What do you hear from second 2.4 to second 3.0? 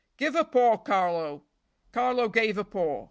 a paw.